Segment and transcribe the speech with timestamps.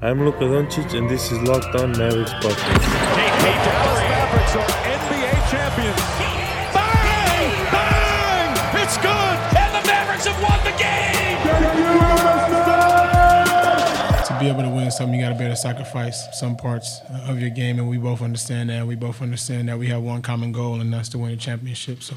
[0.00, 2.54] I'm Luka Doncic, and this is Locked On Mavericks podcast.
[2.54, 6.00] The Dallas Mavericks are NBA champions.
[6.72, 7.50] Bang!
[7.72, 8.80] Bang!
[8.80, 9.36] It's good!
[9.58, 11.38] And the Mavericks have won the game!
[14.28, 17.00] to be able to win something, you got to be able to sacrifice some parts
[17.26, 18.86] of your game, and we both understand that.
[18.86, 22.04] We both understand that we have one common goal, and that's to win a championship.
[22.04, 22.14] So.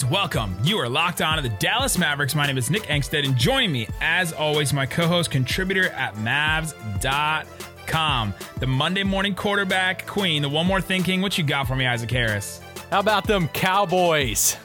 [0.00, 0.56] And welcome.
[0.62, 2.36] You are locked on to the Dallas Mavericks.
[2.36, 6.14] My name is Nick Angstadt, and joining me, as always, my co host, contributor at
[6.14, 7.44] Mavs.com,
[8.60, 11.20] the Monday morning quarterback queen, the one more thinking.
[11.20, 12.60] What you got for me, Isaac Harris?
[12.92, 14.56] How about them Cowboys?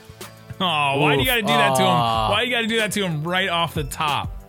[0.62, 1.88] Oh, why do you got to do that to him?
[1.88, 4.44] Why you got to do that to him right off the top?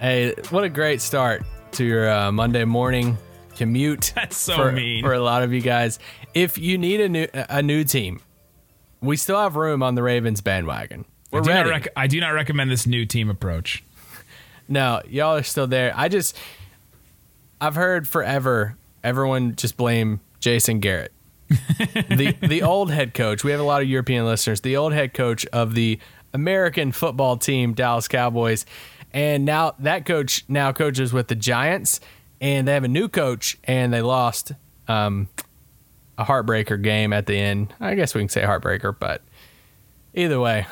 [0.00, 3.18] Hey, what a great start to your uh, Monday morning
[3.56, 4.12] commute.
[4.16, 5.04] That's so for, mean.
[5.04, 5.98] for a lot of you guys.
[6.32, 8.22] If you need a new a new team,
[9.00, 11.04] we still have room on the Ravens bandwagon.
[11.30, 11.70] We're I do, not ready.
[11.70, 13.84] rec- I do not recommend this new team approach.
[14.68, 15.92] no, y'all are still there.
[15.96, 16.36] I just
[17.60, 21.12] I've heard forever everyone just blame Jason Garrett.
[21.48, 23.42] the the old head coach.
[23.44, 24.60] We have a lot of European listeners.
[24.60, 25.98] The old head coach of the
[26.32, 28.66] American football team Dallas Cowboys.
[29.12, 32.00] And now that coach now coaches with the Giants
[32.40, 34.52] and they have a new coach and they lost
[34.86, 35.28] um,
[36.20, 37.72] a heartbreaker game at the end.
[37.80, 39.22] I guess we can say heartbreaker, but
[40.14, 40.66] either way,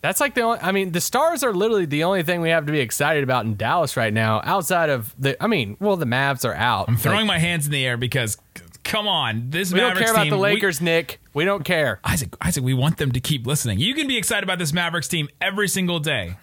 [0.00, 0.58] that's like the only.
[0.60, 3.44] I mean, the Stars are literally the only thing we have to be excited about
[3.44, 4.40] in Dallas right now.
[4.44, 6.88] Outside of the, I mean, well, the Mavs are out.
[6.88, 8.36] I'm throwing my hands in the air because,
[8.84, 11.20] come on, this we don't care about team, the we- Lakers, Nick.
[11.34, 12.00] We don't care.
[12.04, 13.78] Isaac, Isaac, we want them to keep listening.
[13.78, 16.36] You can be excited about this Mavericks team every single day.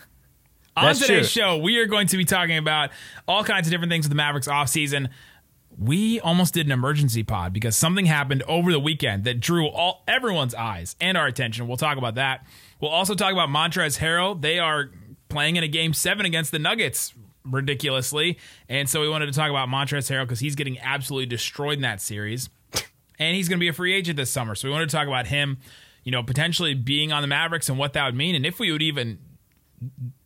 [0.78, 1.42] On That's today's true.
[1.42, 2.90] show, we are going to be talking about
[3.30, 5.10] all kinds of different things with the Mavericks offseason.
[5.78, 10.04] We almost did an emergency pod because something happened over the weekend that drew all
[10.08, 11.68] everyone's eyes and our attention.
[11.68, 12.46] We'll talk about that.
[12.80, 14.40] We'll also talk about Montrezl Harrell.
[14.40, 14.90] They are
[15.28, 18.38] playing in a game seven against the Nuggets ridiculously.
[18.70, 21.82] And so we wanted to talk about Montrezl Harrell because he's getting absolutely destroyed in
[21.82, 22.50] that series
[23.20, 24.56] and he's going to be a free agent this summer.
[24.56, 25.58] So we wanted to talk about him,
[26.04, 28.72] you know, potentially being on the Mavericks and what that would mean, and if we
[28.72, 29.20] would even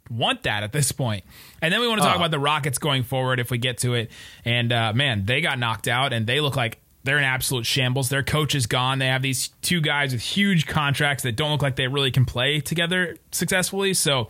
[0.10, 1.24] want that at this point.
[1.62, 3.94] And then we want to talk about the Rockets going forward if we get to
[3.94, 4.12] it.
[4.46, 8.10] And uh, man, they got knocked out, and they look like they're in absolute shambles.
[8.10, 9.00] Their coach is gone.
[9.00, 12.26] They have these two guys with huge contracts that don't look like they really can
[12.26, 13.94] play together successfully.
[13.94, 14.30] So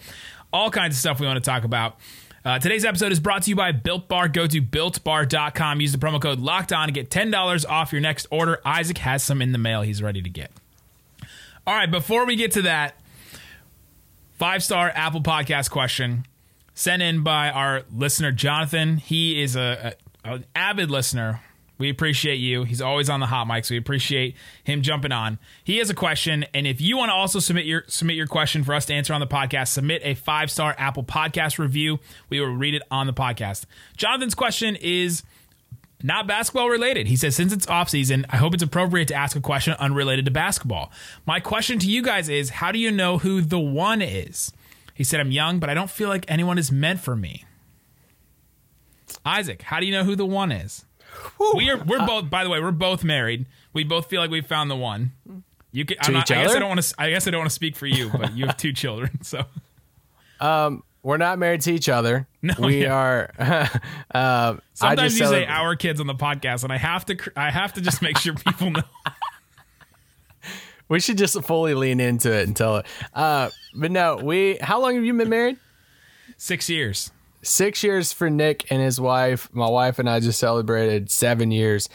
[0.54, 1.98] all kinds of stuff we want to talk about.
[2.46, 4.30] Uh, today's episode is brought to you by Built Bar.
[4.30, 5.82] Go to builtbar.com.
[5.82, 8.62] Use the promo code locked on to get $10 off your next order.
[8.66, 10.52] Isaac has some in the mail he's ready to get.
[11.68, 12.99] All right, before we get to that,
[14.40, 16.26] five star Apple Podcast question
[16.74, 18.98] sent in by our listener, Jonathan.
[18.98, 21.42] He is a, a an avid listener.
[21.78, 22.64] We appreciate you.
[22.64, 25.40] He's always on the hot mic, so we appreciate him jumping on.
[25.64, 28.64] He has a question, and if you want to also submit your submit your question
[28.64, 32.00] for us to answer on the podcast, submit a five star Apple Podcast review.
[32.30, 33.66] We will read it on the podcast.
[33.98, 35.24] Jonathan's question is
[36.02, 37.08] not basketball related.
[37.08, 40.26] He says, since it's off season, I hope it's appropriate to ask a question unrelated
[40.26, 40.92] to basketball.
[41.26, 44.54] My question to you guys is, how do you know who the one is?
[44.94, 47.46] He said, I'm young, but I don't feel like anyone is meant for me.
[49.26, 50.86] Isaac, how do you know who the one is?
[51.56, 53.46] We are we're uh, both by the way, we're both married.
[53.74, 55.12] We both feel like we found the one.
[55.72, 56.60] You can, I'm not, each I guess I other?
[56.60, 58.58] don't want to I guess I don't want to speak for you, but you have
[58.58, 59.44] two children, so
[60.40, 62.28] um, We're not married to each other.
[62.42, 62.94] No, we yeah.
[62.94, 63.34] are.
[63.40, 63.68] uh,
[64.14, 67.52] I sometimes you say our kids on the podcast and I have to cr- I
[67.52, 68.82] have to just make sure people know.
[70.88, 72.86] We should just fully lean into it and tell it.
[73.14, 74.58] Uh, but no, we.
[74.60, 75.58] How long have you been married?
[76.38, 77.12] 6 years.
[77.44, 79.50] Six years for Nick and his wife.
[79.54, 81.90] My wife and I just celebrated seven years.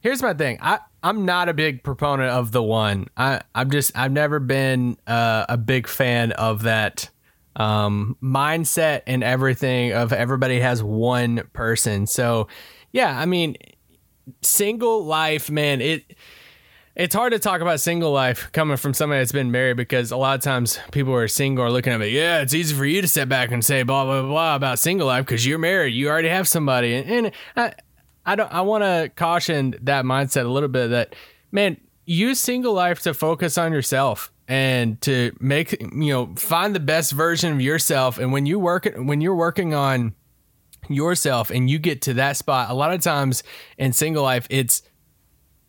[0.00, 0.58] Here's my thing.
[0.60, 3.08] I I'm not a big proponent of the one.
[3.16, 7.10] I I'm just I've never been uh, a big fan of that
[7.56, 12.06] um, mindset and everything of everybody has one person.
[12.06, 12.48] So
[12.92, 13.56] yeah, I mean,
[14.42, 15.80] single life, man.
[15.80, 16.16] It
[16.94, 20.16] it's hard to talk about single life coming from somebody that's been married because a
[20.16, 22.08] lot of times people who are single are looking at me.
[22.08, 25.06] Yeah, it's easy for you to sit back and say blah blah blah about single
[25.06, 25.94] life because you're married.
[25.94, 27.72] You already have somebody, and, and I,
[28.24, 28.52] I don't.
[28.52, 30.88] I want to caution that mindset a little bit.
[30.88, 31.14] That
[31.52, 36.80] man, use single life to focus on yourself and to make you know find the
[36.80, 38.18] best version of yourself.
[38.18, 40.14] And when you work when you're working on
[40.88, 43.42] yourself and you get to that spot, a lot of times
[43.78, 44.82] in single life, it's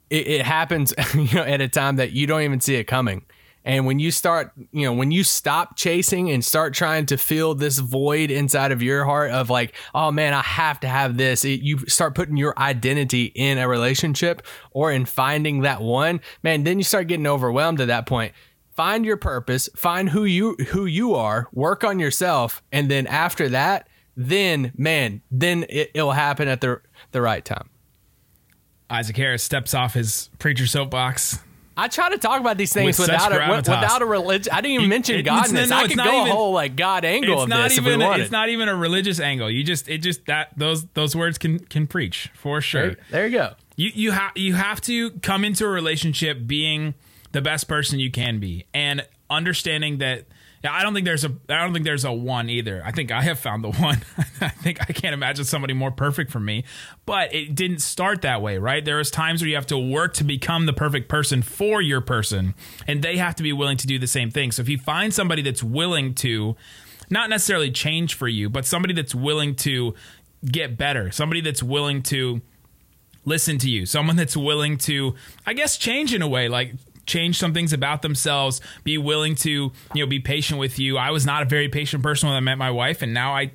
[0.09, 3.25] it, it happens you know at a time that you don't even see it coming
[3.67, 7.53] and when you start you know when you stop chasing and start trying to fill
[7.53, 11.45] this void inside of your heart of like oh man i have to have this
[11.45, 14.41] it, you start putting your identity in a relationship
[14.71, 18.31] or in finding that one man then you start getting overwhelmed at that point
[18.77, 23.49] find your purpose, find who you who you are, work on yourself, and then after
[23.49, 26.79] that, then man, then it, it'll happen at the
[27.11, 27.69] the right time.
[28.89, 31.39] Isaac Harris steps off his preacher soapbox.
[31.79, 34.51] I try to talk about these things With without a without a religion.
[34.53, 35.69] I didn't even You- mention it- it's- godness.
[35.69, 37.77] no, I it's could go even- a whole like God angle It's of not this
[37.77, 38.21] even if we wanted.
[38.23, 39.51] it's not even a religious angle.
[39.51, 42.87] You just it just that those those words can can preach for sure.
[42.87, 43.53] there, there you go.
[43.75, 46.95] You you have you have to come into a relationship being
[47.31, 50.25] the best person you can be and understanding that
[50.63, 52.81] I don't think there's a I don't think there's a one either.
[52.83, 54.01] I think I have found the one.
[54.41, 56.63] I think I can't imagine somebody more perfect for me.
[57.05, 58.83] But it didn't start that way, right?
[58.83, 62.01] There is times where you have to work to become the perfect person for your
[62.01, 62.55] person
[62.87, 64.51] and they have to be willing to do the same thing.
[64.51, 66.55] So if you find somebody that's willing to
[67.09, 69.93] not necessarily change for you, but somebody that's willing to
[70.45, 72.41] get better, somebody that's willing to
[73.27, 75.13] listen to you someone that's willing to
[75.45, 76.73] i guess change in a way like
[77.07, 80.97] change some things about themselves be willing to you know be patient with you.
[80.97, 83.51] I was not a very patient person when i met my wife and now i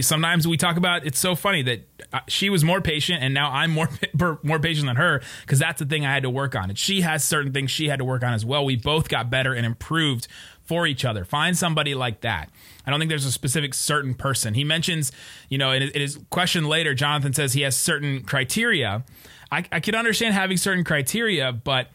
[0.00, 3.50] sometimes we talk about it's so funny that uh, she was more patient and now
[3.50, 3.88] i'm more
[4.42, 6.70] more patient than her because that's the thing i had to work on.
[6.70, 8.64] And she has certain things she had to work on as well.
[8.64, 10.28] We both got better and improved
[10.62, 11.24] for each other.
[11.24, 12.50] Find somebody like that.
[12.86, 14.54] I don't think there's a specific certain person.
[14.54, 15.12] He mentions,
[15.48, 19.04] you know, in his, question later, Jonathan says he has certain criteria.
[19.50, 21.88] I, I could understand having certain criteria, but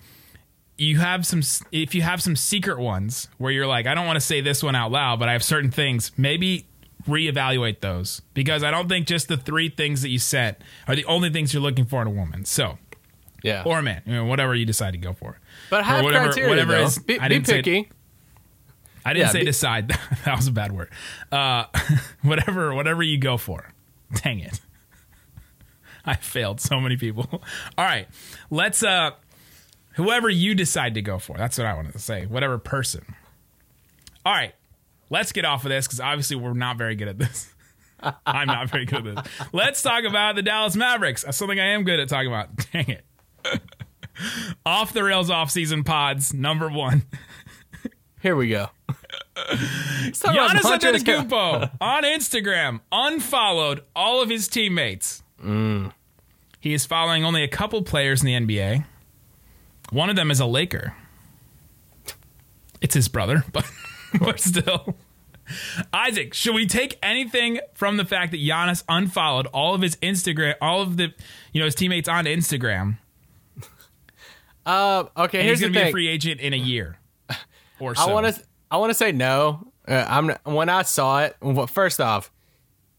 [0.77, 1.41] you have some,
[1.71, 4.61] if you have some secret ones where you're like, I don't want to say this
[4.61, 6.67] one out loud, but I have certain things, maybe
[7.07, 11.05] reevaluate those because I don't think just the three things that you set are the
[11.05, 12.45] only things you're looking for in a woman.
[12.45, 12.77] So,
[13.43, 13.63] Yeah.
[13.65, 15.39] or a man, you know, whatever you decide to go for.
[15.69, 16.49] but have whatever- criteria.
[16.49, 16.83] whatever though.
[16.85, 17.89] is- be, I didn't say- picky.
[19.07, 19.87] I didn't Yeah, say be- decide.
[20.25, 20.89] that was a bad word.
[21.31, 21.65] Uh,
[22.23, 23.71] whatever, whatever you go for.
[24.23, 24.59] Dang it.
[26.05, 27.27] I failed so many people.
[27.77, 28.07] All right.
[28.49, 29.11] Let's uh
[29.95, 31.37] whoever you decide to go for.
[31.37, 32.25] That's what I wanted to say.
[32.25, 33.15] Whatever person.
[34.25, 34.53] All right.
[35.09, 37.53] Let's get off of this cuz obviously we're not very good at this.
[38.25, 39.47] I'm not very good at this.
[39.51, 41.23] Let's talk about the Dallas Mavericks.
[41.23, 42.49] That's something I am good at talking about.
[42.71, 43.05] Dang it.
[44.65, 47.03] off the rails off season pods number 1.
[48.21, 48.69] Here we go.
[49.37, 55.21] Let's talk about Giannis Antetokounmpo on Instagram unfollowed all of his teammates.
[55.43, 55.91] Mm.
[56.59, 58.85] He is following only a couple players in the NBA.
[59.95, 60.93] One of them is a Laker.
[62.81, 63.65] It's his brother, but
[64.19, 64.97] but still.
[65.93, 70.55] Isaac, should we take anything from the fact that Giannis unfollowed all of his Instagram,
[70.59, 71.13] all of the
[71.53, 72.97] you know his teammates on Instagram,
[74.65, 75.89] Uh, okay, here's he's going the be thing.
[75.89, 76.97] a free agent in a year
[77.79, 78.01] or so?
[78.09, 78.43] I want to.
[78.69, 79.71] I want to say no.
[79.87, 81.37] Uh, I'm when I saw it.
[81.39, 82.31] Well, first off,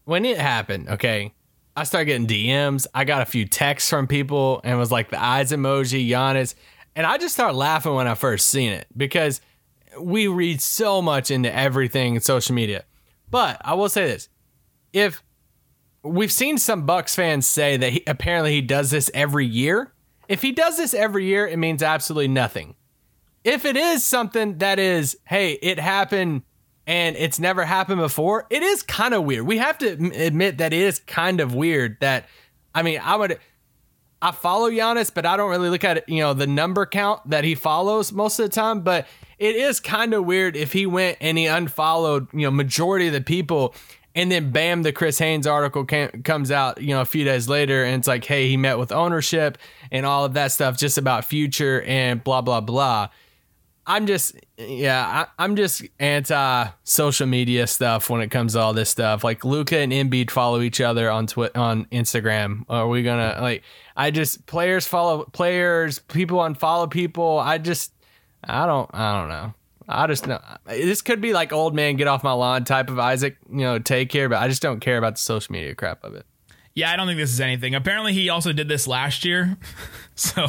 [0.05, 1.31] when it happened, okay,
[1.75, 2.87] I started getting DMs.
[2.95, 6.55] I got a few texts from people, and was like the eyes emoji, Giannis,
[6.97, 9.39] and I just started laughing when I first seen it because
[9.97, 12.83] we read so much into everything in social media.
[13.29, 14.27] But I will say this:
[14.91, 15.23] if
[16.03, 19.93] we've seen some Bucks fans say that he, apparently he does this every year.
[20.27, 22.75] If he does this every year, it means absolutely nothing
[23.47, 26.41] if it is something that is, hey, it happened
[26.85, 29.47] and it's never happened before, it is kind of weird.
[29.47, 32.27] We have to admit that it is kind of weird that,
[32.75, 33.39] I mean, I would,
[34.21, 37.43] I follow Giannis, but I don't really look at, you know, the number count that
[37.43, 38.81] he follows most of the time.
[38.81, 43.07] But it is kind of weird if he went and he unfollowed, you know, majority
[43.07, 43.75] of the people.
[44.15, 47.47] And then bam, the Chris Haynes article cam- comes out, you know, a few days
[47.47, 49.59] later, and it's like, hey, he met with ownership
[49.91, 53.09] and all of that stuff, just about future and blah blah blah.
[53.89, 58.73] I'm just, yeah, I, I'm just anti social media stuff when it comes to all
[58.73, 59.23] this stuff.
[59.23, 62.65] Like Luka and Embiid follow each other on Twi- on Instagram.
[62.67, 63.63] Are we gonna like?
[63.95, 67.39] I just players follow players, people unfollow people.
[67.39, 67.93] I just,
[68.43, 69.53] I don't, I don't know.
[69.87, 72.99] I just know this could be like old man get off my lawn type of
[72.99, 74.27] Isaac, you know, take care.
[74.27, 76.25] But I just don't care about the social media crap of it.
[76.75, 77.73] Yeah, I don't think this is anything.
[77.73, 79.57] Apparently, he also did this last year,
[80.15, 80.47] so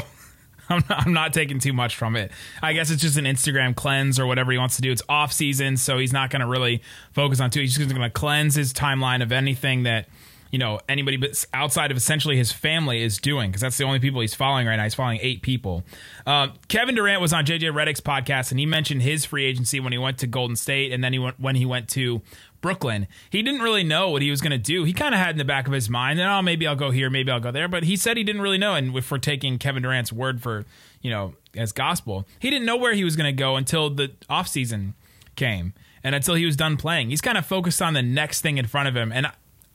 [0.71, 2.31] I'm not, I'm not taking too much from it.
[2.63, 4.93] I guess it's just an Instagram cleanse or whatever he wants to do.
[4.93, 6.83] It's off season, so he's not going to really
[7.13, 7.61] focus on too.
[7.61, 10.07] He's just going to cleanse his timeline of anything that
[10.51, 13.99] you know anybody but outside of essentially his family is doing because that's the only
[13.99, 14.85] people he's following right now.
[14.85, 15.85] He's following eight people.
[16.27, 19.93] Um, Kevin Durant was on JJ Redick's podcast and he mentioned his free agency when
[19.93, 22.23] he went to Golden State and then he went when he went to
[22.61, 23.07] Brooklyn.
[23.31, 24.85] He didn't really know what he was going to do.
[24.85, 27.11] He kind of had in the back of his mind, oh, maybe I'll go here,
[27.11, 27.69] maybe I'll go there.
[27.69, 28.75] But he said he didn't really know.
[28.75, 30.65] And if we're taking Kevin Durant's word for,
[31.01, 34.13] you know, as gospel, he didn't know where he was going to go until the
[34.29, 34.95] offseason
[35.37, 35.73] came
[36.03, 37.11] and until he was done playing.
[37.11, 39.13] He's kind of focused on the next thing in front of him.
[39.13, 39.29] And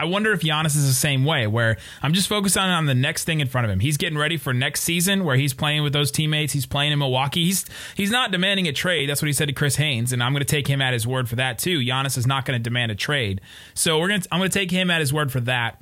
[0.03, 2.95] I, wonder if Giannis is the same way, where I'm just focused on on the
[2.95, 3.79] next thing in front of him.
[3.79, 6.53] He's getting ready for next season, where he's playing with those teammates.
[6.53, 7.45] He's playing in Milwaukee.
[7.45, 9.10] He's he's not demanding a trade.
[9.10, 11.07] That's what he said to Chris Haynes, and I'm going to take him at his
[11.07, 11.79] word for that too.
[11.79, 13.41] Giannis is not going to demand a trade,
[13.74, 15.81] so we're going to I'm going to take him at his word for that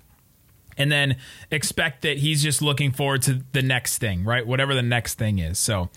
[0.78, 1.18] and then
[1.50, 4.46] expect that he's just looking forward to the next thing, right?
[4.46, 5.60] Whatever the next thing is.
[5.60, 5.90] So,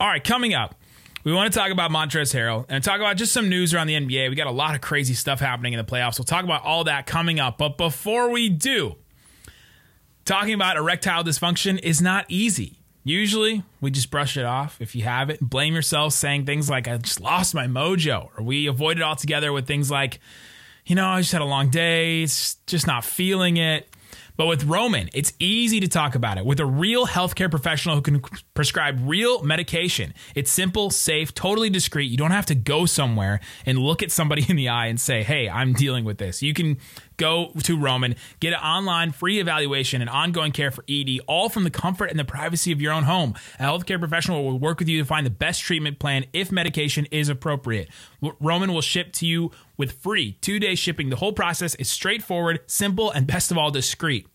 [0.00, 0.74] all right, coming up,
[1.24, 3.94] we want to talk about Montrezl Harrell and talk about just some news around the
[3.94, 4.28] NBA.
[4.28, 6.18] We got a lot of crazy stuff happening in the playoffs.
[6.18, 7.58] We'll talk about all that coming up.
[7.58, 8.96] But before we do,
[10.24, 12.78] talking about erectile dysfunction is not easy.
[13.04, 16.86] Usually, we just brush it off if you have it, blame yourself, saying things like,
[16.86, 20.20] I just lost my mojo, or we avoid it altogether with things like,
[20.86, 23.88] you know, I just had a long day, it's just not feeling it.
[24.36, 28.02] But with Roman, it's easy to talk about it with a real healthcare professional who
[28.02, 28.20] can
[28.54, 30.14] prescribe real medication.
[30.34, 32.10] It's simple, safe, totally discreet.
[32.10, 35.22] You don't have to go somewhere and look at somebody in the eye and say,
[35.22, 36.42] hey, I'm dealing with this.
[36.42, 36.78] You can
[37.16, 41.64] go to Roman, get an online free evaluation and ongoing care for ED, all from
[41.64, 43.34] the comfort and the privacy of your own home.
[43.58, 47.06] A healthcare professional will work with you to find the best treatment plan if medication
[47.10, 47.88] is appropriate.
[48.40, 51.10] Roman will ship to you with free two day shipping.
[51.10, 54.26] The whole process is straightforward, simple, and best of all, discreet.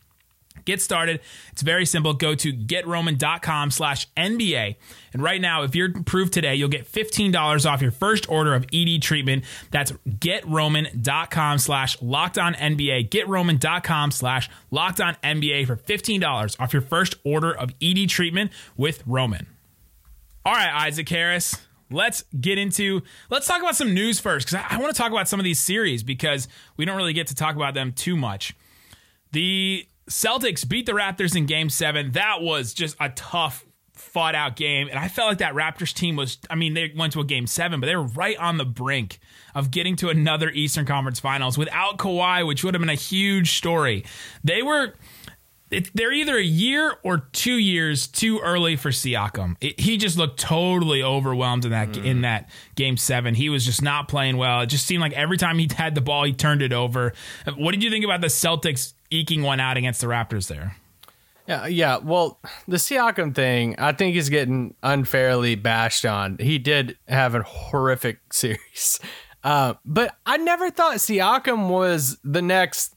[0.66, 1.22] Get started.
[1.52, 2.14] It's very simple.
[2.14, 4.76] Go to getroman.com slash NBA.
[5.14, 8.66] And right now, if you're approved today, you'll get $15 off your first order of
[8.74, 9.44] ED treatment.
[9.72, 13.10] That's getroman.com slash locked on NBA.
[13.10, 19.04] Getroman.com slash locked on NBA for $15 off your first order of ED treatment with
[19.06, 19.48] Roman.
[20.46, 21.58] All right, Isaac Harris
[21.90, 25.12] let's get into let's talk about some news first because I, I want to talk
[25.12, 28.16] about some of these series because we don't really get to talk about them too
[28.16, 28.56] much.
[29.32, 32.12] The Celtics beat the Raptors in game seven.
[32.12, 34.88] That was just a tough, fought out game.
[34.90, 37.48] And I felt like that Raptors team was, I mean, they went to a game
[37.48, 39.20] seven, but they were right on the brink
[39.54, 43.58] of getting to another Eastern Conference Finals without Kawhi, which would have been a huge
[43.58, 44.06] story.
[44.44, 44.94] They were.
[45.70, 49.58] It, they're either a year or two years too early for Siakam.
[49.60, 52.06] It, he just looked totally overwhelmed in that mm.
[52.06, 53.36] in that game seven.
[53.36, 54.62] He was just not playing well.
[54.62, 57.12] It just seemed like every time he had the ball, he turned it over.
[57.58, 60.76] What did you think about the Celtics eking one out against the Raptors there.
[61.48, 61.98] Yeah, yeah.
[61.98, 66.38] Well, the Siakam thing, I think he's getting unfairly bashed on.
[66.40, 69.00] He did have a horrific series,
[69.44, 72.97] uh, but I never thought Siakam was the next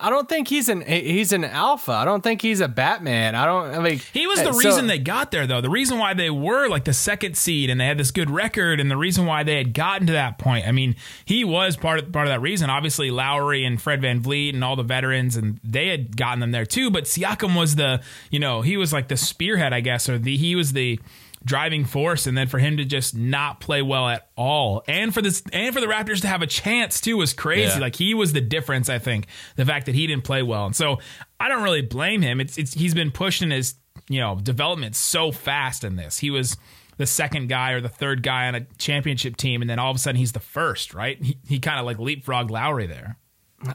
[0.00, 1.92] I don't think he's an he's an alpha.
[1.92, 3.34] I don't think he's a Batman.
[3.34, 3.74] I don't.
[3.74, 5.60] I mean, he was uh, the so, reason they got there, though.
[5.60, 8.80] The reason why they were like the second seed and they had this good record,
[8.80, 10.68] and the reason why they had gotten to that point.
[10.68, 12.70] I mean, he was part of part of that reason.
[12.70, 16.50] Obviously, Lowry and Fred Van VanVleet and all the veterans, and they had gotten them
[16.50, 16.90] there too.
[16.90, 20.36] But Siakam was the, you know, he was like the spearhead, I guess, or the
[20.36, 21.00] he was the
[21.44, 25.22] driving force and then for him to just not play well at all and for
[25.22, 27.72] this and for the Raptors to have a chance too was crazy.
[27.74, 27.78] Yeah.
[27.78, 30.66] like he was the difference I think the fact that he didn't play well.
[30.66, 30.98] And so
[31.38, 32.40] I don't really blame him.
[32.40, 33.74] It's it's he's been pushed in his
[34.08, 36.18] you know development so fast in this.
[36.18, 36.56] He was
[36.98, 39.96] the second guy or the third guy on a championship team and then all of
[39.96, 41.22] a sudden he's the first right?
[41.22, 43.16] He, he kind of like leapfrogged Lowry there.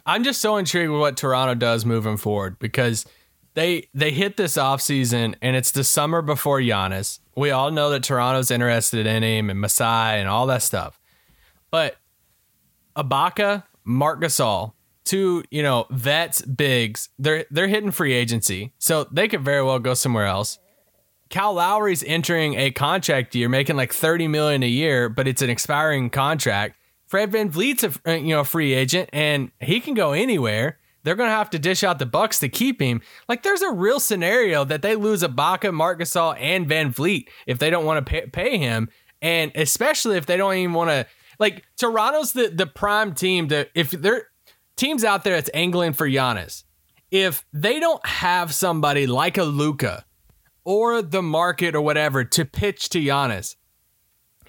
[0.05, 3.05] I'm just so intrigued with what Toronto does moving forward because
[3.55, 7.19] they they hit this offseason and it's the summer before Giannis.
[7.35, 11.00] We all know that Toronto's interested in him and Masai and all that stuff.
[11.71, 11.95] But
[12.95, 18.74] Ibaka, Marc Gasol, two, you know, vets, bigs, they're they're hitting free agency.
[18.77, 20.59] So they could very well go somewhere else.
[21.29, 25.50] Kyle Lowry's entering a contract year, making like 30 million a year, but it's an
[25.50, 26.77] expiring contract.
[27.07, 31.35] Fred VanVleet's a you know free agent and he can go anywhere they're going to
[31.35, 33.00] have to dish out the bucks to keep him.
[33.29, 37.69] Like there's a real scenario that they lose Ibaka, Marc Gasol, and VanVleet if they
[37.69, 38.89] don't want to pay, pay him,
[39.21, 41.05] and especially if they don't even want to.
[41.39, 44.29] Like Toronto's the the prime team to if there
[44.75, 46.63] teams out there that's angling for Giannis.
[47.12, 50.05] If they don't have somebody like a Luka
[50.63, 53.55] or the market or whatever to pitch to Giannis,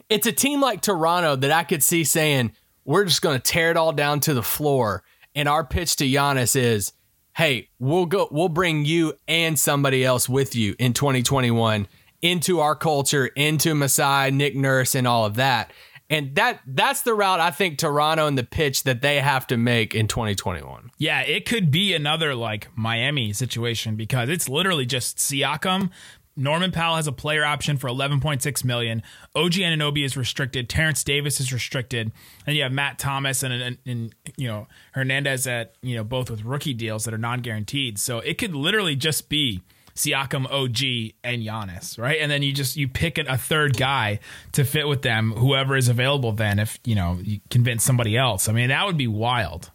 [0.08, 2.52] it's a team like Toronto that I could see saying,
[2.86, 5.04] "We're just going to tear it all down to the floor."
[5.36, 6.94] And our pitch to Giannis is,
[7.36, 11.86] hey, we'll go, we'll bring you and somebody else with you in 2021
[12.22, 15.72] into our culture, into Masai, Nick Nurse, and all of that.
[16.08, 19.56] And that that's the route I think Toronto and the pitch that they have to
[19.56, 20.90] make in 2021.
[20.98, 25.90] Yeah, it could be another like Miami situation because it's literally just Siakam
[26.36, 29.02] Norman Powell has a player option for 11.6 million.
[29.34, 30.68] OG Anunoby is restricted.
[30.68, 32.12] Terence Davis is restricted,
[32.46, 36.30] and you have Matt Thomas and, and, and you know Hernandez at you know both
[36.30, 37.98] with rookie deals that are non-guaranteed.
[37.98, 39.62] So it could literally just be
[39.96, 42.18] Siakam, OG, and Giannis, right?
[42.20, 44.20] And then you just you pick a third guy
[44.52, 46.32] to fit with them, whoever is available.
[46.32, 49.70] Then if you know you convince somebody else, I mean that would be wild.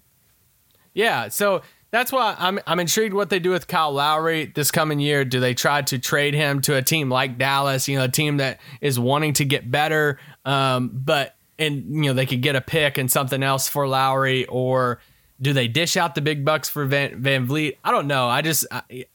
[0.94, 1.62] Yeah, so
[1.92, 5.26] that's why I'm I'm intrigued what they do with Kyle Lowry this coming year.
[5.26, 8.38] Do they try to trade him to a team like Dallas, you know, a team
[8.38, 12.62] that is wanting to get better, um, but and you know they could get a
[12.62, 15.02] pick and something else for Lowry, or
[15.42, 17.78] do they dish out the big bucks for Van, VanVleet?
[17.84, 18.28] I don't know.
[18.28, 19.06] I just I,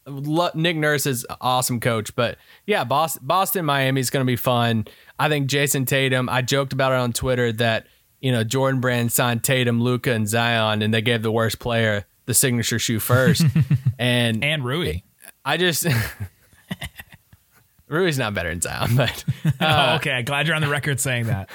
[0.54, 4.86] Nick Nurse is awesome coach, but yeah, Boston, Boston Miami is going to be fun.
[5.18, 6.28] I think Jayson Tatum.
[6.28, 7.86] I joked about it on Twitter that
[8.20, 12.04] you know Jordan Brand signed Tatum, Luka, and Zion, and they gave the worst player
[12.26, 13.44] the signature shoe first,
[13.98, 15.00] and and Rui.
[15.44, 15.86] I just
[17.88, 19.24] Rui's not better than Zion, but
[19.60, 20.22] uh, oh, okay.
[20.22, 21.50] Glad you're on the record saying that.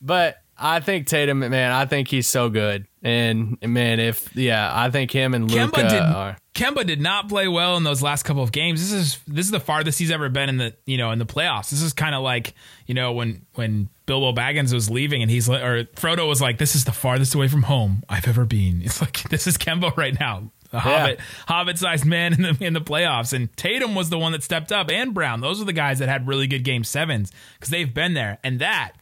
[0.00, 2.86] But I think Tatum, man, I think he's so good.
[3.02, 6.36] And man, if yeah, I think him and Luka Kemba did, are.
[6.54, 8.80] Kemba did not play well in those last couple of games.
[8.80, 11.26] This is this is the farthest he's ever been in the you know in the
[11.26, 11.70] playoffs.
[11.70, 12.54] This is kind of like
[12.86, 16.74] you know when when Bilbo Baggins was leaving and he's or Frodo was like, "This
[16.74, 20.18] is the farthest away from home I've ever been." It's like this is Kemba right
[20.18, 23.32] now, the Hobbit Hobbit sized man in the in the playoffs.
[23.32, 25.40] And Tatum was the one that stepped up, and Brown.
[25.40, 28.60] Those are the guys that had really good game sevens because they've been there, and
[28.60, 28.92] that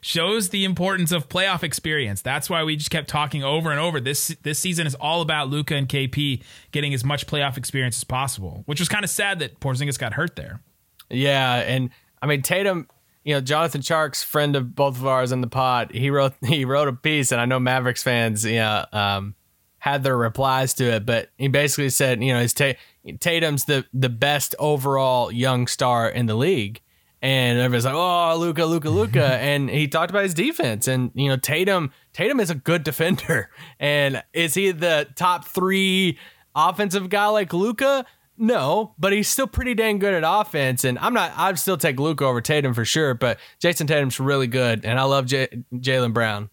[0.00, 2.22] shows the importance of playoff experience.
[2.22, 4.00] That's why we just kept talking over and over.
[4.00, 6.42] This this season is all about Luka and KP
[6.72, 10.14] getting as much playoff experience as possible, which was kind of sad that Porzingis got
[10.14, 10.62] hurt there.
[11.08, 11.90] Yeah, and
[12.22, 12.88] I mean Tatum,
[13.24, 16.64] you know, Jonathan Tjarks friend of both of ours in the pod, he wrote he
[16.64, 19.34] wrote a piece, and I know Mavericks fans, you know, um,
[19.78, 24.08] had their replies to it, but he basically said, you know, his Tatum's the the
[24.08, 26.80] best overall young star in the league
[27.22, 30.88] and everybody's like, "Oh, Luka, Luka, Luka," and he talked about his defense.
[30.88, 33.50] And you know, Tatum, Tatum is a good defender.
[33.78, 36.18] And is he the top three
[36.54, 38.04] offensive guy like Luka?
[38.36, 40.84] No, but he's still pretty dang good at offense.
[40.84, 41.32] And I'm not.
[41.36, 43.14] I'd still take Luka over Tatum for sure.
[43.14, 46.50] But Jayson Tatum's really good, and I love J- Jaylen Brown.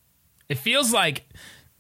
[0.48, 1.28] It feels like,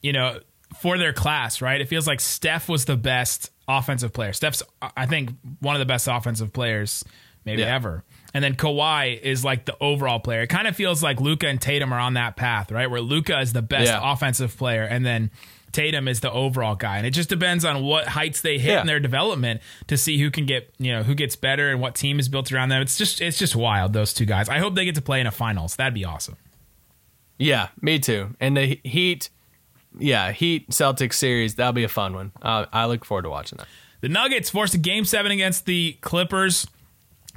[0.01, 0.39] you know,
[0.81, 1.79] for their class, right?
[1.79, 4.33] It feels like Steph was the best offensive player.
[4.33, 7.03] Steph's, I think, one of the best offensive players
[7.45, 7.75] maybe yeah.
[7.75, 8.03] ever.
[8.33, 10.41] And then Kawhi is like the overall player.
[10.41, 12.89] It kind of feels like Luka and Tatum are on that path, right?
[12.89, 14.11] Where Luka is the best yeah.
[14.13, 15.31] offensive player, and then
[15.71, 16.97] Tatum is the overall guy.
[16.97, 18.81] And it just depends on what heights they hit yeah.
[18.81, 21.95] in their development to see who can get, you know, who gets better and what
[21.95, 22.81] team is built around them.
[22.81, 24.49] It's just it's just wild, those two guys.
[24.49, 25.75] I hope they get to play in a finals.
[25.75, 26.35] That'd be awesome.
[27.37, 28.35] Yeah, me too.
[28.39, 29.29] And the Heat,
[29.99, 32.31] yeah, Heat Celtics series, that'll be a fun one.
[32.41, 33.67] Uh, I look forward to watching that.
[34.01, 36.67] The Nuggets forced a game seven against the Clippers.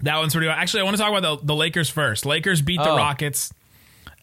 [0.02, 0.46] That one's pretty.
[0.46, 0.52] Good.
[0.52, 2.24] Actually, I want to talk about the, the Lakers first.
[2.26, 2.96] Lakers beat the oh.
[2.96, 3.52] Rockets,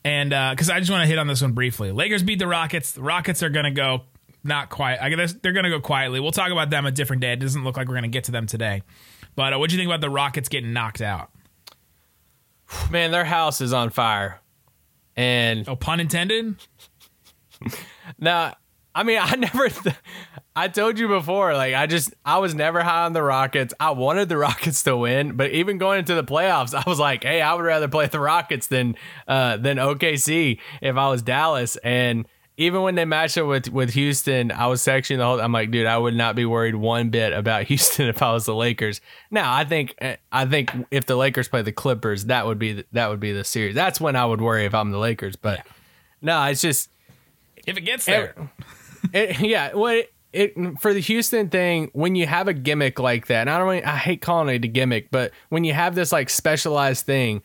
[0.03, 1.91] and because uh, I just want to hit on this one briefly.
[1.91, 2.93] Lakers beat the Rockets.
[2.93, 4.03] The Rockets are going to go
[4.43, 4.99] not quiet.
[5.01, 6.19] I guess they're going to go quietly.
[6.19, 7.33] We'll talk about them a different day.
[7.33, 8.81] It doesn't look like we're going to get to them today.
[9.35, 11.29] But uh, what do you think about the Rockets getting knocked out?
[12.91, 14.41] Man, their house is on fire.
[15.15, 16.55] And oh, pun intended.
[18.19, 18.55] now,
[18.97, 19.69] I mean, I never.
[19.69, 19.95] Th-
[20.55, 23.73] I told you before, like I just I was never high on the Rockets.
[23.79, 27.23] I wanted the Rockets to win, but even going into the playoffs, I was like,
[27.23, 28.95] hey, I would rather play the Rockets than
[29.27, 31.75] uh than OKC if I was Dallas.
[31.77, 35.39] And even when they matched up with with Houston, I was texting the whole.
[35.39, 38.47] I'm like, dude, I would not be worried one bit about Houston if I was
[38.47, 38.99] the Lakers.
[39.29, 39.95] Now, I think
[40.31, 43.31] I think if the Lakers play the Clippers, that would be the, that would be
[43.31, 43.75] the series.
[43.75, 45.35] That's when I would worry if I'm the Lakers.
[45.35, 45.67] But
[46.19, 46.89] no, it's just
[47.67, 48.29] if it gets there.
[48.29, 48.37] It,
[49.13, 50.01] it, yeah, well,
[50.33, 53.67] it for the Houston thing, when you have a gimmick like that, and I don't
[53.67, 57.41] really, I hate calling it a gimmick, but when you have this like specialized thing,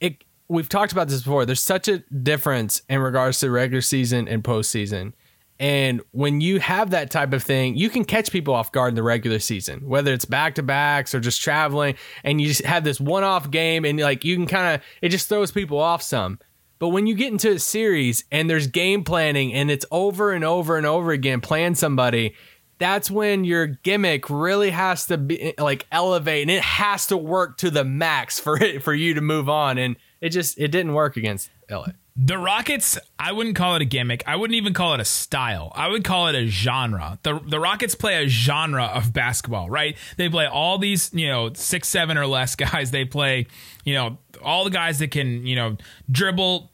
[0.00, 1.46] it we've talked about this before.
[1.46, 5.12] There's such a difference in regards to regular season and postseason.
[5.60, 8.94] And when you have that type of thing, you can catch people off guard in
[8.96, 12.82] the regular season, whether it's back to backs or just traveling, and you just have
[12.82, 16.02] this one off game, and like you can kind of it just throws people off
[16.02, 16.40] some.
[16.78, 20.44] But when you get into a series and there's game planning and it's over and
[20.44, 22.34] over and over again playing somebody,
[22.78, 27.16] that's when your gimmick really has to be eh, like elevate and it has to
[27.16, 29.78] work to the max for it for you to move on.
[29.78, 31.88] And it just it didn't work against LA.
[32.16, 34.22] The Rockets, I wouldn't call it a gimmick.
[34.24, 35.72] I wouldn't even call it a style.
[35.74, 37.18] I would call it a genre.
[37.24, 39.96] The the Rockets play a genre of basketball, right?
[40.16, 42.92] They play all these, you know, six, seven or less guys.
[42.92, 43.48] They play,
[43.84, 45.76] you know, all the guys that can, you know,
[46.08, 46.70] dribble,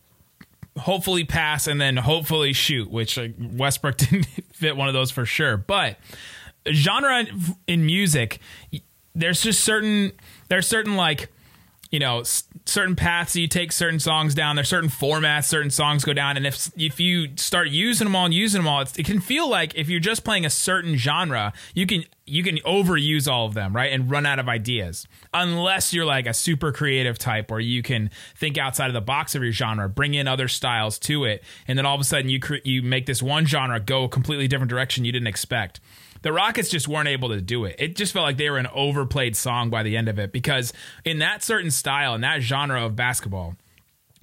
[0.76, 5.24] hopefully pass, and then hopefully shoot, which uh, Westbrook didn't fit one of those for
[5.24, 5.56] sure.
[5.56, 5.96] But
[6.70, 7.24] genre
[7.66, 8.40] in music,
[9.14, 10.12] there's just certain,
[10.48, 11.28] there's certain like,
[11.90, 12.22] you know
[12.66, 16.46] certain paths you take certain songs down there's certain formats certain songs go down and
[16.46, 19.74] if if you start using them all and using them all it can feel like
[19.74, 23.74] if you're just playing a certain genre you can you can overuse all of them,
[23.74, 23.92] right?
[23.92, 25.06] And run out of ideas.
[25.34, 29.34] Unless you're like a super creative type where you can think outside of the box
[29.34, 32.30] of your genre, bring in other styles to it, and then all of a sudden
[32.30, 35.80] you cre- you make this one genre go a completely different direction you didn't expect.
[36.22, 37.76] The Rockets just weren't able to do it.
[37.78, 40.72] It just felt like they were an overplayed song by the end of it because
[41.04, 43.56] in that certain style, in that genre of basketball,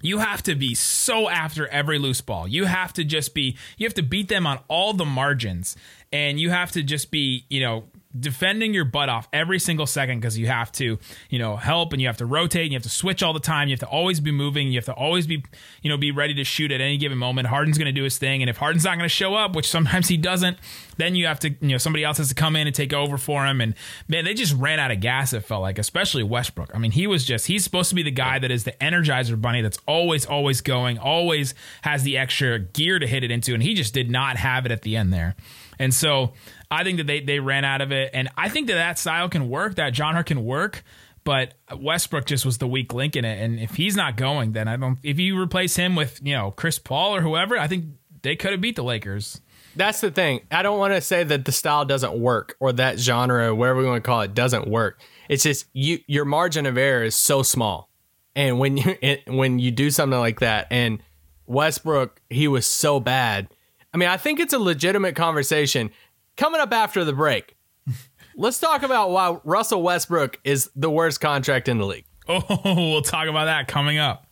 [0.02, 2.48] you have to be so after every loose ball.
[2.48, 5.76] You have to just be, you have to beat them on all the margins.
[6.12, 7.86] And you have to just be, you know,
[8.18, 10.98] defending your butt off every single second because you have to,
[11.30, 13.40] you know, help and you have to rotate and you have to switch all the
[13.40, 13.68] time.
[13.68, 14.70] You have to always be moving.
[14.70, 15.44] You have to always be,
[15.82, 17.48] you know, be ready to shoot at any given moment.
[17.48, 18.42] Harden's going to do his thing.
[18.42, 20.58] And if Harden's not going to show up, which sometimes he doesn't,
[20.98, 23.18] then you have to, you know, somebody else has to come in and take over
[23.18, 23.62] for him.
[23.62, 23.76] And
[24.08, 26.72] man, they just ran out of gas, it felt like, especially Westbrook.
[26.74, 29.40] I mean, he was just, he's supposed to be the guy that is the energizer
[29.40, 33.54] bunny that's always, always going, always has the extra gear to hit it into.
[33.54, 35.36] And he just did not have it at the end there.
[35.80, 36.34] And so
[36.70, 38.12] I think that they, they ran out of it.
[38.14, 40.84] And I think that that style can work, that genre can work.
[41.24, 43.44] But Westbrook just was the weak link in it.
[43.44, 46.52] And if he's not going, then I don't, if you replace him with, you know,
[46.52, 47.86] Chris Paul or whoever, I think
[48.22, 49.42] they could have beat the Lakers.
[49.76, 50.42] That's the thing.
[50.50, 53.86] I don't want to say that the style doesn't work or that genre, whatever we
[53.86, 55.00] want to call it, doesn't work.
[55.30, 57.90] It's just you your margin of error is so small.
[58.36, 61.02] And when you when you do something like that and
[61.46, 63.50] Westbrook, he was so bad.
[63.98, 65.90] I mean, I think it's a legitimate conversation
[66.36, 67.58] coming up after the break.
[68.36, 72.06] Let's talk about why Russell Westbrook is the worst contract in the league.
[72.30, 74.28] Oh, we'll talk about that coming up.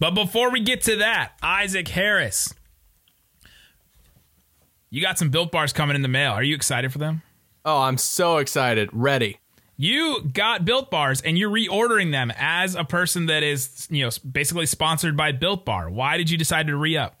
[0.00, 2.52] But before we get to that, Isaac Harris.
[4.90, 6.32] You got some built bars coming in the mail.
[6.32, 7.22] Are you excited for them?
[7.64, 8.88] Oh, I'm so excited.
[8.92, 9.38] Ready.
[9.76, 14.10] You got built bars and you're reordering them as a person that is, you know,
[14.28, 15.90] basically sponsored by Built Bar.
[15.90, 17.20] Why did you decide to re up?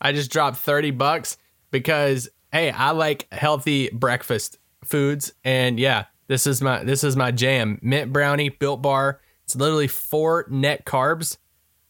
[0.00, 1.36] I just dropped 30 bucks
[1.70, 7.30] because hey, I like healthy breakfast foods and yeah, this is my this is my
[7.30, 7.78] jam.
[7.82, 9.20] Mint brownie, built bar.
[9.44, 11.38] It's literally four net carbs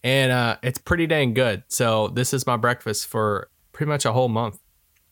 [0.02, 1.62] and uh it's pretty dang good.
[1.68, 4.58] So this is my breakfast for pretty much a whole month.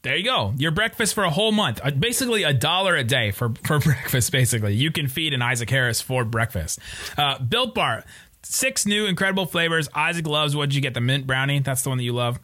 [0.03, 0.55] There you go.
[0.57, 1.81] Your breakfast for a whole month.
[1.83, 4.75] Uh, basically a dollar a day for, for breakfast, basically.
[4.75, 6.79] You can feed an Isaac Harris for breakfast.
[7.17, 8.05] Uh, Built Bar,
[8.45, 9.89] six new incredible flavors.
[9.95, 10.95] Isaac loves what did you get?
[10.95, 11.59] The mint brownie?
[11.61, 12.39] That's the one that you love.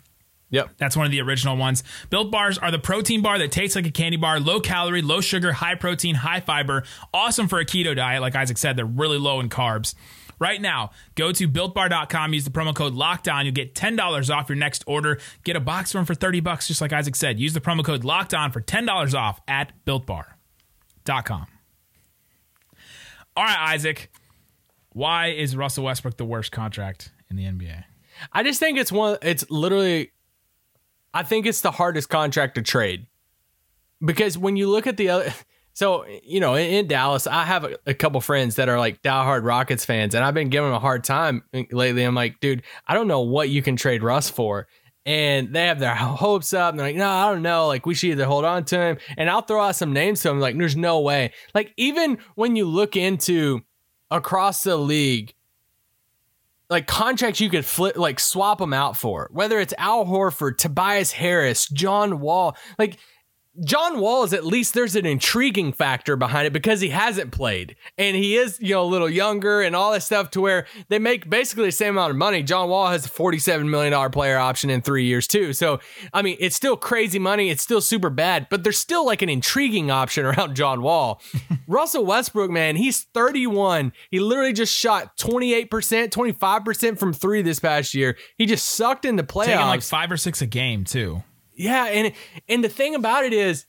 [0.50, 0.70] Yep.
[0.76, 1.82] That's one of the original ones.
[2.10, 5.20] Built bars are the protein bar that tastes like a candy bar, low calorie, low
[5.20, 6.84] sugar, high protein, high fiber.
[7.12, 8.20] Awesome for a keto diet.
[8.20, 9.94] Like Isaac said, they're really low in carbs.
[10.38, 13.44] Right now, go to builtbar.com, use the promo code LOCKDOWN.
[13.44, 15.18] You'll get $10 off your next order.
[15.44, 17.38] Get a box from for 30 bucks, just like Isaac said.
[17.38, 21.46] Use the promo code LOCKDOWN for $10 off at builtbar.com.
[23.36, 24.10] All right, Isaac.
[24.90, 27.84] Why is Russell Westbrook the worst contract in the NBA?
[28.32, 30.12] I just think it's one it's literally
[31.14, 33.06] I think it's the hardest contract to trade.
[34.04, 35.32] Because when you look at the other
[35.72, 39.00] so, you know, in, in Dallas, I have a, a, couple friends that are like
[39.02, 42.02] diehard Rockets fans, and I've been giving them a hard time uh, lately.
[42.02, 44.66] I'm like, dude, I don't know what you can trade Russ for.
[45.06, 47.66] And they have their hopes up, and they're like, no, I don't know.
[47.66, 50.30] Like, we should either hold on to him, and I'll throw out some names to
[50.30, 50.40] him.
[50.40, 51.32] Like, there's no way.
[51.54, 53.62] Like, even when you look into
[54.10, 55.34] across the league,
[56.70, 61.12] like contracts you could flip, like swap them out for, whether it's Al Horford, Tobias
[61.12, 62.98] Harris, John Wall, like
[63.62, 67.76] John Wall is at least there's an intriguing factor behind it because he hasn't played
[67.96, 70.98] and he is, you know, a little younger and all that stuff to where they
[70.98, 72.42] make basically the same amount of money.
[72.42, 75.52] John Wall has a $47 million player option in three years too.
[75.52, 75.78] So,
[76.12, 77.48] I mean, it's still crazy money.
[77.48, 81.22] It's still super bad, but there's still like an intriguing option around John Wall.
[81.68, 83.92] Russell Westbrook, man, he's 31.
[84.10, 88.16] He literally just shot 28%, 25% from three this past year.
[88.36, 89.46] He just sucked in the playoffs.
[89.46, 91.22] Taking like five or six a game too.
[91.54, 92.12] Yeah, and
[92.48, 93.66] and the thing about it is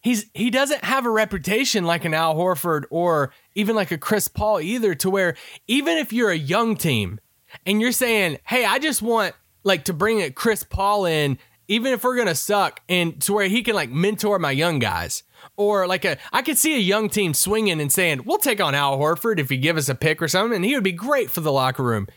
[0.00, 4.28] he's he doesn't have a reputation like an Al Horford or even like a Chris
[4.28, 7.20] Paul either to where even if you're a young team
[7.66, 9.34] and you're saying, "Hey, I just want
[9.64, 13.32] like to bring a Chris Paul in even if we're going to suck and to
[13.32, 15.22] where he can like mentor my young guys."
[15.56, 18.74] Or like a, I could see a young team swinging and saying, "We'll take on
[18.74, 21.30] Al Horford if you give us a pick or something," and he would be great
[21.30, 22.08] for the locker room.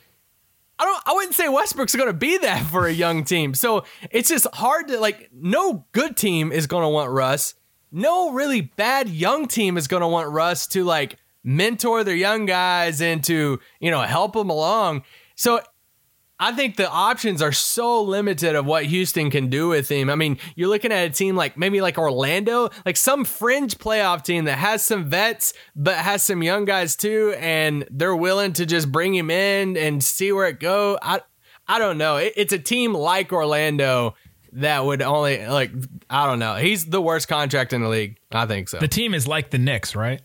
[0.82, 3.54] I don't I wouldn't say Westbrook's going to be that for a young team.
[3.54, 7.54] So it's just hard to like no good team is going to want Russ.
[7.92, 12.48] No really bad young team is going to want Russ to like mentor their young
[12.48, 15.04] guys and to, you know, help them along.
[15.36, 15.62] So
[16.42, 20.10] I think the options are so limited of what Houston can do with him.
[20.10, 24.24] I mean, you're looking at a team like maybe like Orlando, like some fringe playoff
[24.24, 28.66] team that has some vets but has some young guys too, and they're willing to
[28.66, 30.98] just bring him in and see where it go.
[31.00, 31.22] I
[31.68, 32.18] I don't know.
[32.18, 34.16] It, it's a team like Orlando
[34.54, 35.72] that would only like
[36.10, 36.56] I don't know.
[36.56, 38.18] He's the worst contract in the league.
[38.32, 38.80] I think so.
[38.80, 40.22] The team is like the Knicks, right?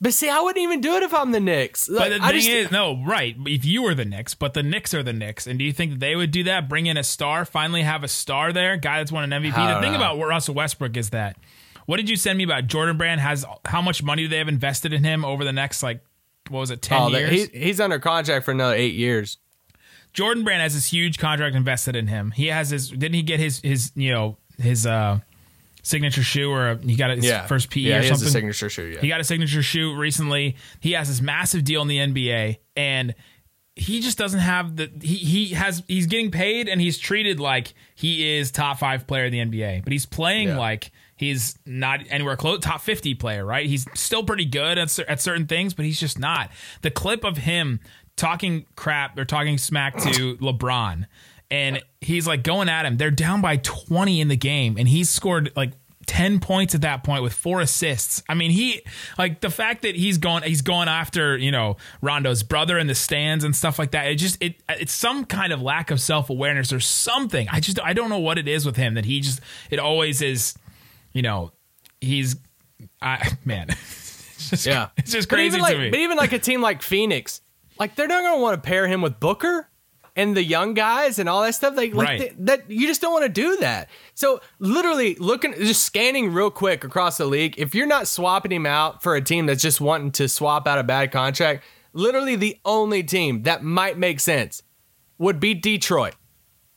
[0.00, 1.88] But see, I wouldn't even do it if I'm the Knicks.
[1.88, 3.36] But the I thing just- is, no, right.
[3.46, 6.00] If you were the Knicks, but the Knicks are the Knicks, and do you think
[6.00, 6.68] they would do that?
[6.68, 9.54] Bring in a star, finally have a star there, guy that's won an MVP.
[9.54, 9.98] The don't thing know.
[9.98, 11.36] about Russell Westbrook is that
[11.90, 13.20] what did you send me about Jordan Brand?
[13.20, 16.04] Has how much money do they have invested in him over the next like
[16.48, 17.30] what was it ten oh, years?
[17.30, 19.38] he, he's under contract for another eight years.
[20.12, 22.30] Jordan Brand has this huge contract invested in him.
[22.30, 25.18] He has his didn't he get his his you know his uh
[25.82, 28.28] signature shoe or he got his Yeah, first PE yeah, or he has something?
[28.28, 28.86] a signature shoe.
[28.94, 30.56] Yeah, He got a signature shoe recently.
[30.80, 33.14] He has this massive deal in the NBA, and
[33.76, 34.90] he just doesn't have the.
[35.00, 39.24] He he has he's getting paid, and he's treated like he is top five player
[39.26, 40.58] in the NBA, but he's playing Yeah.
[40.58, 43.44] like he's not anywhere close top fifty player.
[43.44, 43.66] Right?
[43.66, 46.50] He's still pretty good at at certain things, but he's just not.
[46.82, 47.80] The clip of him
[48.16, 51.06] talking crap or talking smack to LeBron.
[51.50, 52.96] And he's like going at him.
[52.96, 55.72] They're down by 20 in the game, and he's scored like
[56.10, 58.20] 10 points at that point with four assists.
[58.28, 58.82] I mean, he
[59.16, 62.96] like the fact that he's going he's going after, you know, Rondo's brother in the
[62.96, 64.06] stands and stuff like that.
[64.06, 67.46] It just it it's some kind of lack of self-awareness or something.
[67.48, 70.20] I just I don't know what it is with him that he just it always
[70.20, 70.54] is,
[71.12, 71.52] you know,
[72.00, 72.34] he's
[73.00, 73.68] I man.
[73.70, 74.88] It's just, yeah.
[74.96, 75.90] It's just But crazy even like, to me.
[75.90, 77.40] But even like a team like Phoenix,
[77.78, 79.68] like they're not going to want to pair him with Booker
[80.16, 81.76] and the young guys and all that stuff.
[81.76, 82.20] Like, like Right.
[82.20, 83.88] th- that you just don't want to do that.
[84.14, 87.54] So literally looking, just scanning real quick across the league.
[87.58, 90.78] If you're not swapping him out for a team that's just wanting to swap out
[90.78, 94.62] a bad contract, literally the only team that might make sense
[95.18, 96.14] would be Detroit.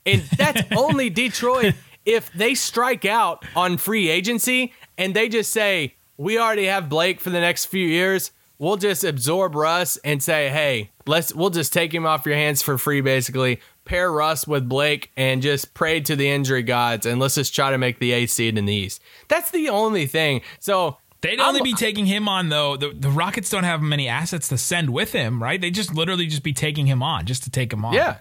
[0.06, 5.96] And that's only Detroit if they strike out on free agency and they just say,
[6.18, 8.32] we already have Blake for the next few years.
[8.64, 12.62] We'll just absorb Russ and say, hey, let's we'll just take him off your hands
[12.62, 13.60] for free, basically.
[13.86, 17.72] Pair Russ with Blake and just pray to the injury gods and let's just try
[17.72, 19.02] to make the A seed in the East.
[19.28, 20.42] That's the only thing.
[20.62, 22.78] So They'd I'm- only be taking him on though.
[22.78, 25.60] The, the Rockets don't have many assets to send with him, right?
[25.60, 27.94] They just literally just be taking him on just to take him on.
[27.94, 28.20] yeah.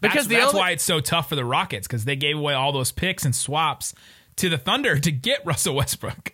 [0.00, 2.54] because the that's only- why it's so tough for the Rockets because they gave away
[2.54, 3.94] all those picks and swaps
[4.36, 6.32] to the Thunder to get Russell Westbrook.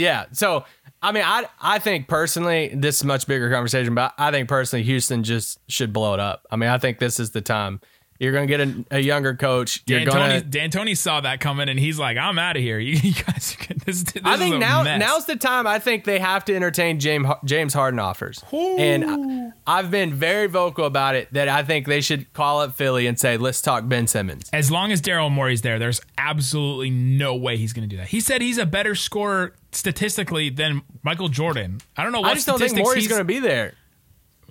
[0.00, 0.26] Yeah.
[0.32, 0.64] So
[1.02, 4.82] I mean, I I think personally, this is much bigger conversation, but I think personally,
[4.84, 6.46] Houston just should blow it up.
[6.50, 7.80] I mean, I think this is the time.
[8.20, 9.82] You're going to get a, a younger coach.
[9.86, 10.46] You're D'Antoni, going to.
[10.46, 12.78] D'Antoni saw that coming and he's like, "I'm out of here.
[12.78, 13.56] You, you guys,
[13.86, 15.00] this, this I think now mess.
[15.00, 15.66] now's the time.
[15.66, 20.48] I think they have to entertain James James Harden offers, and I, I've been very
[20.48, 21.32] vocal about it.
[21.32, 24.70] That I think they should call up Philly and say, "Let's talk Ben Simmons." as
[24.70, 28.08] long as Daryl Morey's there, there's absolutely no way he's going to do that.
[28.08, 31.80] He said he's a better scorer statistically than Michael Jordan.
[31.96, 33.74] I don't know what I just don't think Morey's going to be there.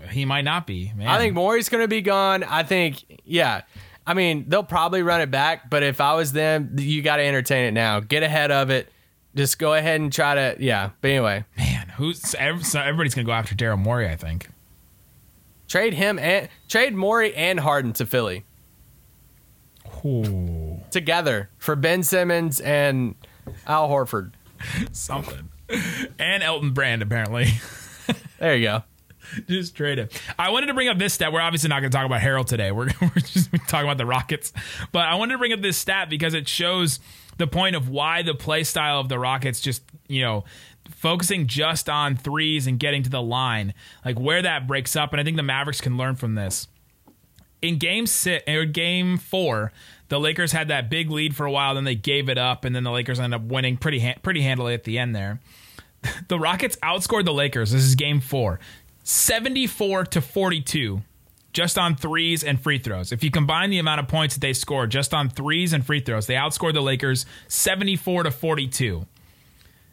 [0.10, 0.92] He might not be.
[0.96, 1.08] Man.
[1.08, 2.44] I think Morey's going to be gone.
[2.44, 3.62] I think, yeah.
[4.06, 7.24] I mean, they'll probably run it back, but if I was them, you got to
[7.24, 8.00] entertain it now.
[8.00, 8.90] Get ahead of it.
[9.36, 10.90] Just go ahead and try to, yeah.
[11.02, 14.10] But anyway, man, who's everybody's going to go after Daryl Morey.
[14.10, 14.50] I think.
[15.68, 18.44] trade him and trade Morey and Harden to Philly
[20.06, 23.16] Ooh, together for Ben Simmons and
[23.68, 24.32] Al Horford.
[24.92, 25.50] something.
[26.18, 27.48] and Elton Brand apparently.
[28.40, 28.84] There you go.
[29.48, 30.10] Just trade him.
[30.38, 31.32] I wanted to bring up this stat.
[31.32, 32.72] We're obviously not going to talk about Harrell today.
[32.72, 34.54] We're, we're just talking about the Rockets.
[34.92, 37.00] But I wanted to bring up this stat because it shows
[37.38, 40.44] the point of why the play style of the Rockets just, you know,
[40.90, 45.14] focusing just on threes and getting to the line, like where that breaks up.
[45.14, 46.68] And I think the Mavericks can learn from this.
[47.62, 49.72] In game six or game four,
[50.08, 52.74] the Lakers had that big lead for a while, then they gave it up, and
[52.74, 55.40] then the Lakers ended up winning pretty ha- pretty handily at the end there
[56.28, 57.72] the Rockets outscored the Lakers.
[57.72, 58.60] This is game four,
[59.10, 61.02] 74 to 42,
[61.52, 63.12] just on threes and free throws.
[63.12, 66.00] If you combine the amount of points that they scored just on threes and free
[66.00, 69.08] throws, they outscored the Lakers 74 to 42.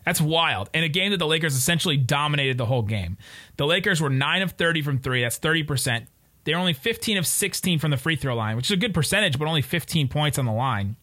[0.04, 0.68] That's wild.
[0.74, 3.16] In a game that the Lakers essentially dominated the whole game.
[3.56, 5.22] The Lakers were 9 of 30 from three.
[5.22, 6.08] That's 30%.
[6.44, 9.38] They're only 15 of 16 from the free throw line, which is a good percentage,
[9.38, 10.96] but only 15 points on the line.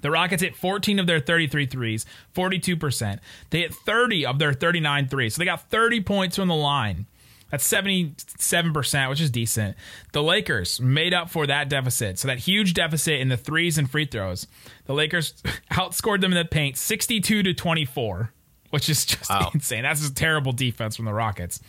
[0.00, 3.18] The Rockets hit 14 of their 33 threes, 42%.
[3.50, 5.34] They hit 30 of their 39 threes.
[5.34, 7.04] So they got 30 points from the line.
[7.50, 9.76] That's 77%, which is decent.
[10.12, 12.18] The Lakers made up for that deficit.
[12.18, 14.46] So that huge deficit in the threes and free throws.
[14.86, 15.34] The Lakers
[15.72, 18.32] outscored them in the paint 62 to 24,
[18.70, 19.82] which is just insane.
[19.82, 21.60] That's a terrible defense from the Rockets.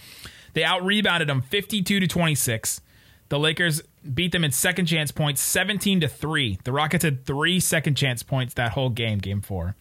[0.53, 2.81] They out rebounded them 52 to 26.
[3.29, 3.81] The Lakers
[4.13, 6.59] beat them in second chance points 17 to 3.
[6.65, 9.75] The Rockets had three second chance points that whole game, game four.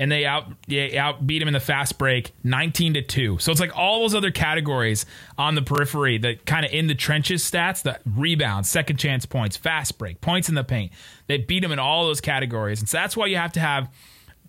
[0.00, 3.38] And they out they out beat him in the fast break 19 to 2.
[3.38, 5.04] So it's like all those other categories
[5.36, 9.58] on the periphery that kind of in the trenches stats, the rebounds, second chance points,
[9.58, 10.90] fast break, points in the paint.
[11.26, 12.80] They beat him in all those categories.
[12.80, 13.90] And so that's why you have to have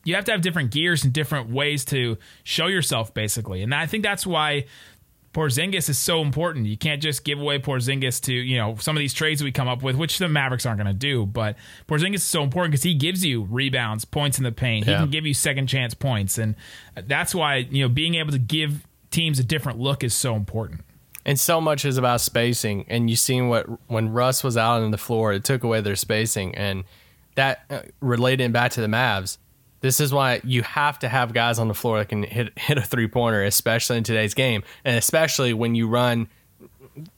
[0.06, 3.62] you have to have different gears and different ways to show yourself basically.
[3.62, 4.66] And I think that's why
[5.34, 6.66] Porzingis is so important.
[6.66, 9.68] You can't just give away Porzingis to, you know, some of these trades we come
[9.68, 11.26] up with, which the Mavericks aren't going to do.
[11.26, 11.56] But
[11.88, 14.86] Porzingis is so important because he gives you rebounds, points in the paint.
[14.86, 16.38] He can give you second chance points.
[16.38, 16.56] And
[16.96, 20.82] that's why, you know, being able to give teams a different look is so important.
[21.26, 22.86] And so much is about spacing.
[22.90, 25.96] And you seen what when Russ was out on the floor, it took away their
[25.96, 26.84] spacing, and
[27.36, 29.38] that uh, relating back to the Mavs.
[29.82, 32.78] This is why you have to have guys on the floor that can hit hit
[32.78, 36.30] a three pointer, especially in today's game, and especially when you run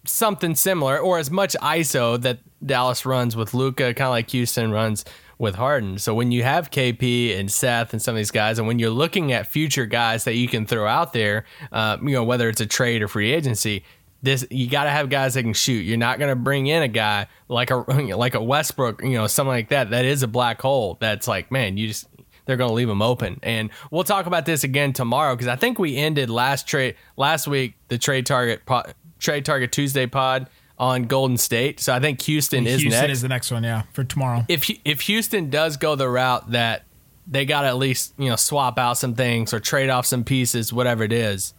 [0.06, 4.72] something similar or as much ISO that Dallas runs with Luka, kind of like Houston
[4.72, 5.04] runs
[5.38, 5.98] with Harden.
[5.98, 8.92] So when you have KP and Seth and some of these guys, and when you're
[8.92, 12.62] looking at future guys that you can throw out there, uh, you know whether it's
[12.62, 13.84] a trade or free agency.
[14.22, 15.82] This you got to have guys that can shoot.
[15.82, 19.28] You're not going to bring in a guy like a like a Westbrook, you know,
[19.28, 19.90] something like that.
[19.90, 20.96] That is a black hole.
[21.02, 22.08] That's like, man, you just
[22.46, 23.40] they're going to leave them open.
[23.44, 27.48] And we'll talk about this again tomorrow because I think we ended last trade last
[27.48, 28.84] week the trade target po-
[29.20, 31.80] trade target Tuesday pod on Golden State.
[31.80, 33.14] So I think Houston is Houston next.
[33.14, 34.46] is the next one, yeah, for tomorrow.
[34.50, 36.84] if if Houston does go the route that
[37.26, 40.24] they got to at least you know swap out some things or trade off some
[40.24, 41.54] pieces, whatever it is,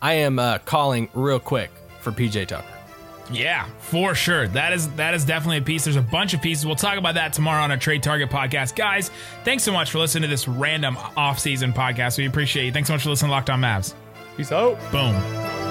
[0.00, 2.64] I am uh, calling real quick for PJ Tucker.
[3.32, 4.46] Yeah, for sure.
[4.48, 5.84] That is that is definitely a piece.
[5.84, 6.66] There's a bunch of pieces.
[6.66, 8.76] We'll talk about that tomorrow on a Trade Target podcast.
[8.76, 9.10] Guys,
[9.44, 12.18] thanks so much for listening to this random off-season podcast.
[12.18, 12.72] We appreciate you.
[12.72, 13.94] Thanks so much for listening to Locked On Mavs.
[14.36, 14.78] Peace out.
[14.92, 15.63] Boom.